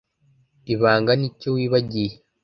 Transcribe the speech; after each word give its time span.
ibanga 0.73 1.11
nicyo 1.19 1.49
wibagiye 1.55 2.15